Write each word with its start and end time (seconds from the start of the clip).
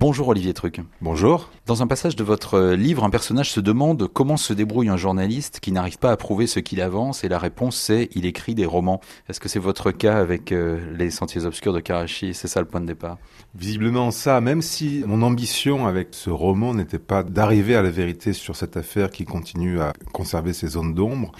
Bonjour 0.00 0.28
Olivier 0.28 0.54
Truc. 0.54 0.80
Bonjour. 1.02 1.50
Dans 1.66 1.82
un 1.82 1.86
passage 1.86 2.16
de 2.16 2.24
votre 2.24 2.70
livre, 2.70 3.04
un 3.04 3.10
personnage 3.10 3.50
se 3.50 3.60
demande 3.60 4.08
comment 4.08 4.38
se 4.38 4.54
débrouille 4.54 4.88
un 4.88 4.96
journaliste 4.96 5.60
qui 5.60 5.72
n'arrive 5.72 5.98
pas 5.98 6.10
à 6.10 6.16
prouver 6.16 6.46
ce 6.46 6.58
qu'il 6.58 6.80
avance 6.80 7.22
et 7.22 7.28
la 7.28 7.38
réponse 7.38 7.76
c'est 7.76 8.08
il 8.14 8.24
écrit 8.24 8.54
des 8.54 8.64
romans. 8.64 9.02
Est-ce 9.28 9.40
que 9.40 9.50
c'est 9.50 9.58
votre 9.58 9.90
cas 9.90 10.16
avec 10.16 10.52
euh, 10.52 10.80
Les 10.96 11.10
Sentiers 11.10 11.44
Obscurs 11.44 11.74
de 11.74 11.80
Karachi? 11.80 12.32
C'est 12.32 12.48
ça 12.48 12.60
le 12.60 12.66
point 12.66 12.80
de 12.80 12.86
départ 12.86 13.18
Visiblement 13.54 14.10
ça, 14.10 14.40
même 14.40 14.62
si 14.62 15.04
mon 15.06 15.20
ambition 15.20 15.86
avec 15.86 16.08
ce 16.12 16.30
roman 16.30 16.72
n'était 16.72 16.98
pas 16.98 17.22
d'arriver 17.22 17.76
à 17.76 17.82
la 17.82 17.90
vérité 17.90 18.32
sur 18.32 18.56
cette 18.56 18.78
affaire 18.78 19.10
qui 19.10 19.26
continue 19.26 19.82
à 19.82 19.92
conserver 20.14 20.54
ses 20.54 20.68
zones 20.68 20.94
d'ombre, 20.94 21.30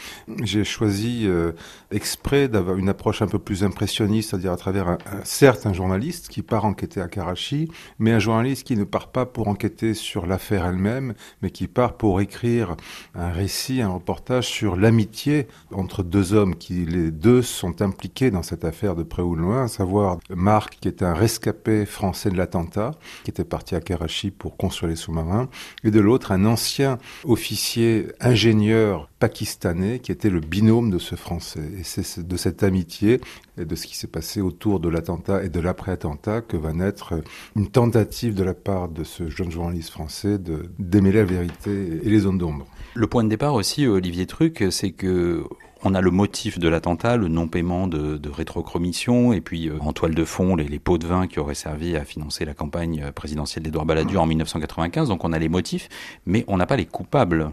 j'ai 0.43 0.65
choisi 0.65 1.23
euh, 1.25 1.53
exprès 1.93 2.49
d'avoir 2.49 2.77
une 2.77 2.91
approche 2.91 3.23
un 3.23 3.27
peu 3.27 3.39
plus 3.39 3.65
impressionniste, 3.65 4.31
c'est-à-dire 4.31 4.53
à 4.53 4.59
travers 4.59 4.87
un, 4.87 4.99
certes 5.25 5.65
un 5.65 5.73
journaliste 5.73 6.29
qui 6.29 6.43
part 6.43 6.67
enquêter 6.67 7.01
à 7.01 7.09
Karachi, 7.09 7.71
mais 7.99 8.13
un 8.13 8.19
journaliste 8.19 8.50
qui 8.55 8.77
ne 8.77 8.85
part 8.85 9.09
pas 9.09 9.27
pour 9.27 9.49
enquêter 9.49 9.95
sur 9.95 10.27
l'affaire 10.27 10.67
elle-même, 10.67 11.15
mais 11.43 11.51
qui 11.51 11.67
part 11.67 11.97
pour 11.97 12.21
écrire 12.21 12.77
un 13.15 13.31
récit, 13.31 13.81
un 13.81 13.89
reportage 13.91 14.47
sur 14.47 14.77
l'amitié 14.77 15.47
entre 15.73 16.03
deux 16.03 16.33
hommes 16.33 16.57
qui, 16.57 16.85
les 16.87 17.11
deux, 17.11 17.43
sont 17.43 17.83
impliqués 17.83 18.31
dans 18.31 18.43
cette 18.43 18.65
affaire 18.65 18.95
de 18.95 19.03
près 19.03 19.23
ou 19.23 19.37
de 19.37 19.41
loin, 19.41 19.65
à 19.65 19.69
savoir 19.69 20.19
Marc, 20.31 20.79
qui 20.81 20.89
est 20.89 21.03
un 21.03 21.15
rescapé 21.15 21.87
français 21.87 22.31
de 22.31 22.37
l'attentat, 22.37 22.93
qui 23.25 23.31
était 23.31 23.45
parti 23.45 23.75
à 23.75 23.81
Karachi 23.81 24.31
pour 24.31 24.57
construire 24.57 24.91
les 24.91 24.97
sous-marins, 24.97 25.49
et 25.85 25.91
de 25.91 26.01
l'autre, 26.01 26.33
un 26.33 26.45
ancien 26.45 26.99
officier 27.25 28.09
ingénieur 28.21 29.09
pakistanais 29.21 29.99
qui 30.01 30.11
était 30.11 30.31
le 30.31 30.41
binôme 30.41 30.91
de 30.91 30.99
ce 30.99 31.15
Français. 31.15 31.71
Et 31.79 31.85
c'est 31.85 32.27
de 32.27 32.37
cette 32.37 32.63
amitié 32.63 33.21
et 33.59 33.65
de 33.67 33.75
ce 33.77 33.87
qui 33.87 33.97
s'est 33.97 34.07
passé 34.07 34.41
autour 34.41 34.81
de 34.81 34.89
l'attentat 34.89 35.45
et 35.45 35.51
de 35.51 35.61
l'après-attentat 35.61 36.41
que 36.41 36.57
va 36.57 36.73
naître 36.73 37.15
une 37.55 37.69
tentative 37.69 38.35
de 38.35 38.40
la 38.45 38.55
part 38.55 38.89
de 38.89 39.05
ce 39.05 39.29
jeune 39.29 39.51
journaliste 39.51 39.91
français 39.91 40.39
de 40.39 40.71
démêler 40.79 41.19
la 41.19 41.25
vérité 41.25 42.01
et 42.03 42.09
les 42.09 42.21
zones 42.21 42.39
d'ombre. 42.39 42.67
Le 42.95 43.07
point 43.07 43.25
de 43.25 43.29
départ 43.29 43.55
aussi, 43.55 43.87
Olivier 43.87 44.27
Truc, 44.27 44.65
c'est 44.71 44.91
que 44.91 45.45
on 45.83 45.95
a 45.95 46.01
le 46.03 46.11
motif 46.11 46.59
de 46.59 46.69
l'attentat, 46.69 47.17
le 47.17 47.29
non-paiement 47.29 47.87
de, 47.87 48.19
de, 48.19 48.29
rétrocommission, 48.29 49.33
et 49.33 49.41
puis 49.41 49.69
euh, 49.69 49.79
en 49.81 49.95
toile 49.95 50.15
de 50.15 50.25
fond, 50.25 50.55
les, 50.55 50.69
les, 50.69 50.79
pots 50.79 50.99
de 50.99 51.07
vin 51.07 51.27
qui 51.27 51.41
auraient 51.41 51.55
servi 51.55 51.97
à 51.97 52.05
financer 52.05 52.45
la 52.45 52.53
campagne 52.53 53.11
présidentielle 53.15 53.63
d'Edouard 53.63 53.87
Balladur 53.87 54.21
en 54.21 54.27
1995. 54.27 55.09
Donc 55.09 55.25
on 55.25 55.33
a 55.33 55.39
les 55.39 55.49
motifs, 55.49 55.89
mais 56.27 56.45
on 56.49 56.59
n'a 56.59 56.67
pas 56.67 56.77
les 56.77 56.85
coupables 56.85 57.53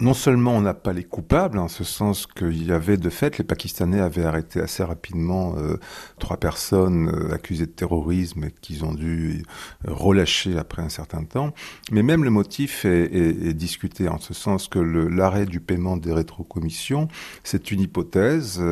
non 0.00 0.14
seulement 0.14 0.52
on 0.56 0.60
n'a 0.60 0.74
pas 0.74 0.92
les 0.92 1.02
coupables, 1.02 1.58
en 1.58 1.66
ce 1.66 1.82
sens 1.82 2.26
qu'il 2.26 2.64
y 2.64 2.72
avait 2.72 2.96
de 2.96 3.10
fait, 3.10 3.38
les 3.38 3.44
Pakistanais 3.44 4.00
avaient 4.00 4.24
arrêté 4.24 4.60
assez 4.60 4.84
rapidement 4.84 5.54
euh, 5.56 5.76
trois 6.20 6.36
personnes 6.36 7.08
euh, 7.08 7.34
accusées 7.34 7.66
de 7.66 7.72
terrorisme 7.72 8.44
et 8.44 8.54
qu'ils 8.60 8.84
ont 8.84 8.94
dû 8.94 9.42
euh, 9.86 9.92
relâcher 9.92 10.56
après 10.56 10.82
un 10.82 10.88
certain 10.88 11.24
temps, 11.24 11.52
mais 11.90 12.04
même 12.04 12.22
le 12.22 12.30
motif 12.30 12.84
est 12.84 13.54
discuté 13.54 14.08
en 14.08 14.18
ce 14.18 14.34
sens 14.34 14.68
que 14.68 14.78
l'arrêt 14.78 15.46
du 15.46 15.60
paiement 15.60 15.96
des 15.96 16.12
rétrocommissions, 16.12 17.08
c'est 17.42 17.70
une 17.70 17.80
hypothèse, 17.80 18.62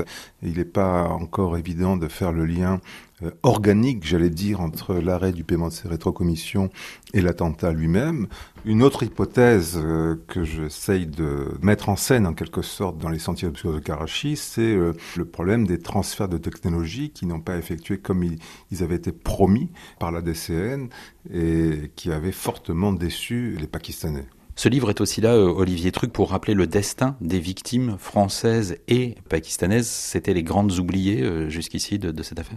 il 0.43 0.59
n'est 0.59 0.65
pas 0.65 1.09
encore 1.09 1.57
évident 1.57 1.97
de 1.97 2.09
faire 2.09 2.33
le 2.33 2.45
lien 2.45 2.81
euh, 3.23 3.31
organique, 3.43 4.05
j'allais 4.05 4.29
dire, 4.29 4.61
entre 4.61 4.95
l'arrêt 4.95 5.33
du 5.33 5.43
paiement 5.43 5.69
de 5.69 5.73
ces 5.73 5.89
rétrocommissions 5.89 6.69
et 7.15 7.23
l'attentat 7.23 7.73
lui-même. 7.73 8.27
Une 8.67 8.83
autre 8.83 9.05
hypothèse 9.05 9.81
euh, 9.83 10.17
que 10.27 10.45
j'essaye 10.45 11.07
de 11.07 11.57
mettre 11.63 11.89
en 11.89 11.97
scène 11.97 12.27
en 12.27 12.35
quelque 12.35 12.61
sorte 12.61 12.99
dans 12.99 13.09
les 13.09 13.19
sentiers 13.19 13.49
obscurs 13.49 13.73
de 13.73 13.79
Karachi, 13.79 14.37
c'est 14.37 14.61
euh, 14.61 14.93
le 15.17 15.25
problème 15.25 15.67
des 15.67 15.79
transferts 15.79 16.29
de 16.29 16.37
technologie 16.37 17.09
qui 17.11 17.25
n'ont 17.25 17.41
pas 17.41 17.57
effectué 17.57 17.97
comme 17.97 18.23
ils, 18.23 18.39
ils, 18.71 18.83
avaient 18.83 18.97
été 18.97 19.13
promis 19.13 19.71
par 19.99 20.13
la 20.13 20.21
DCN 20.21 20.89
et 21.33 21.93
qui 21.97 22.13
avaient 22.13 22.33
fortement 22.33 22.93
déçu 22.93 23.57
les 23.59 23.67
Pakistanais. 23.67 24.27
Ce 24.59 24.71
livre 24.71 24.89
est 24.89 25.03
aussi 25.03 25.21
là, 25.21 25.35
euh, 25.35 25.53
Olivier 25.53 25.93
Truc, 25.93 26.15
pour 26.15 26.31
rappeler 26.31 26.55
le 26.55 26.67
destin 26.67 27.15
des 27.21 27.39
victimes 27.39 27.97
françaises 27.99 28.79
et 28.89 29.17
pakistanaises. 29.29 29.87
C'était 29.87 30.33
les 30.33 30.43
grandes 30.43 30.79
oubliées 30.79 31.23
euh, 31.23 31.51
jusqu'ici 31.51 31.99
de, 31.99 32.23
cette 32.23 32.39
affaire? 32.39 32.57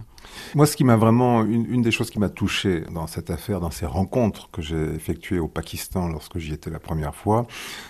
Moi, 0.54 0.64
ce 0.64 0.78
qui 0.78 0.84
m'a 0.84 0.96
vraiment, 0.96 1.44
une, 1.44 1.82
des 1.82 1.90
choses 1.90 2.08
qui 2.08 2.18
m'a 2.18 2.30
touché 2.30 2.84
dans 2.90 3.06
cette 3.06 3.28
affaire, 3.28 3.60
dans 3.60 3.70
ces 3.70 3.84
rencontres 3.84 4.50
que 4.50 4.62
j'ai 4.62 4.82
effectuées 4.94 5.38
au 5.38 5.46
Pakistan 5.46 6.08
lorsque 6.08 6.38
j'y 6.38 6.54
étais 6.54 6.70
la 6.70 6.80
première 6.80 7.14
fois, 7.14 7.46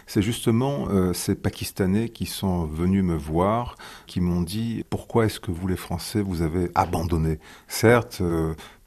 c'est 0.08 0.22
justement 0.22 0.88
euh, 0.88 1.12
ces 1.12 1.36
Pakistanais 1.36 2.08
qui 2.08 2.26
sont 2.26 2.64
venus 2.64 3.04
me 3.04 3.14
voir, 3.14 3.76
qui 4.08 4.20
m'ont 4.20 4.42
dit 4.42 4.84
pourquoi 4.90 5.26
est-ce 5.26 5.38
que 5.38 5.52
vous 5.52 5.68
les 5.68 5.76
Français 5.76 6.20
vous 6.20 6.42
avez 6.42 6.68
abandonné? 6.74 7.38
Certes, 7.68 8.20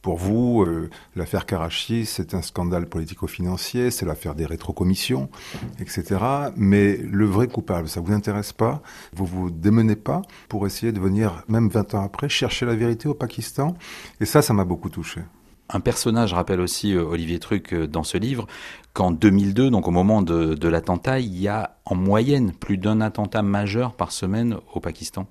pour 0.04 0.18
vous, 0.18 0.64
euh, 0.64 0.90
l'affaire 1.16 1.46
Karachi, 1.46 2.06
c'est 2.06 2.34
un 2.34 2.42
scandale 2.42 2.88
politico-financier, 2.88 3.90
c'est 3.90 4.06
l'affaire 4.06 4.36
des 4.36 4.46
rétrocommissions, 4.46 5.30
etc. 5.80 6.20
Mais 6.58 6.98
le 6.98 7.26
vrai 7.26 7.48
coupable, 7.48 7.88
ça 7.88 8.02
vous 8.02 8.12
intéresse 8.12 8.52
pas 8.52 8.84
Vous 9.14 9.26
vous 9.26 9.50
démenez 9.50 9.96
pas 9.96 10.22
pour 10.50 10.68
essayer 10.68 10.92
de 10.92 11.00
venir, 11.00 11.44
même 11.48 11.70
20 11.70 11.96
ans 11.96 12.04
après, 12.04 12.28
chercher 12.28 12.66
la 12.66 12.76
vérité 12.76 13.08
au 13.08 13.14
Pakistan 13.14 13.78
Et 14.20 14.26
ça, 14.26 14.42
ça 14.42 14.54
m'a 14.54 14.66
beaucoup 14.66 14.90
touché. 14.90 15.22
Un 15.70 15.80
personnage 15.80 16.34
rappelle 16.34 16.60
aussi 16.60 16.94
euh, 16.94 17.06
Olivier 17.06 17.40
Truc 17.40 17.74
euh, 17.74 17.88
dans 17.88 18.04
ce 18.04 18.18
livre 18.18 18.46
qu'en 18.92 19.12
2002, 19.12 19.70
donc 19.70 19.88
au 19.88 19.92
moment 19.92 20.22
de, 20.22 20.54
de 20.54 20.68
l'attentat, 20.68 21.22
il 21.22 21.40
y 21.40 21.48
a 21.48 21.78
en 21.86 21.96
moyenne 21.96 22.52
plus 22.52 22.78
d'un 22.78 23.00
attentat 23.00 23.42
majeur 23.42 23.94
par 23.94 24.12
semaine 24.12 24.58
au 24.74 24.82
Pakistan 24.82 25.28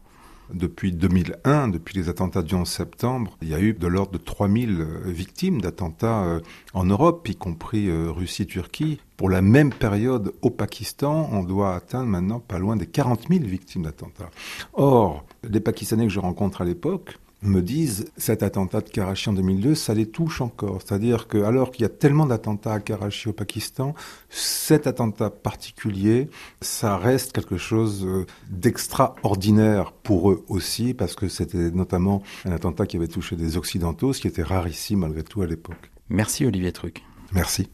depuis 0.53 0.93
2001, 0.93 1.69
depuis 1.69 1.97
les 1.99 2.09
attentats 2.09 2.43
du 2.43 2.55
11 2.55 2.69
septembre, 2.69 3.37
il 3.43 3.49
y 3.49 3.55
a 3.55 3.61
eu 3.61 3.75
de 3.75 3.87
l'ordre 3.87 4.13
de 4.13 4.19
3000 4.19 4.87
victimes 5.07 5.61
d'attentats 5.61 6.41
en 6.75 6.85
Europe, 6.85 7.29
y 7.29 7.37
compris 7.37 7.91
Russie-Turquie. 7.91 9.01
Pour 9.17 9.31
la 9.31 9.43
même 9.43 9.73
période 9.73 10.33
au 10.43 10.51
Pakistan, 10.51 11.29
on 11.33 11.43
doit 11.43 11.75
atteindre 11.75 12.07
maintenant 12.07 12.41
pas 12.41 12.59
loin 12.59 12.77
des 12.77 12.87
40 12.87 13.29
000 13.29 13.45
victimes 13.45 13.83
d'attentats. 13.83 14.31
Or, 14.73 15.25
les 15.49 15.61
Pakistanais 15.61 16.07
que 16.07 16.13
je 16.13 16.21
rencontre 16.21 16.63
à 16.63 16.65
l'époque, 16.65 17.19
me 17.43 17.61
disent 17.61 18.07
cet 18.17 18.43
attentat 18.43 18.81
de 18.81 18.89
Karachi 18.89 19.29
en 19.29 19.33
2002, 19.33 19.75
ça 19.75 19.95
les 19.95 20.07
touche 20.07 20.41
encore. 20.41 20.81
C'est-à-dire 20.83 21.29
que 21.29 21.43
alors 21.43 21.71
qu'il 21.71 21.83
y 21.83 21.87
a 21.87 21.89
tellement 21.89 22.27
d'attentats 22.27 22.75
à 22.75 22.81
Karachi 22.81 23.29
au 23.29 23.33
Pakistan, 23.33 23.95
cet 24.31 24.87
attentat 24.87 25.31
particulier, 25.31 26.29
ça 26.61 26.97
reste 26.97 27.33
quelque 27.33 27.57
chose 27.57 28.05
euh, 28.05 28.27
d'extraordinaire 28.51 29.93
pour 29.93 30.31
eux 30.31 30.45
aussi, 30.49 30.95
parce 30.95 31.15
que 31.15 31.29
c'était 31.29 31.71
notamment 31.71 32.23
un 32.45 32.53
attentat 32.53 32.87
qui 32.87 32.97
avait 32.97 33.09
touché 33.09 33.37
des 33.37 33.57
Occidentaux, 33.57 34.13
ce 34.13 34.21
qui 34.21 34.29
était 34.29 34.43
rarissime 34.43 35.01
malgré 35.01 35.23
tout 35.23 35.43
à 35.43 35.47
l'époque. 35.47 35.91
Merci 36.09 36.47
Olivier 36.47 36.73
Truc. 36.73 37.03
Merci. 37.33 37.69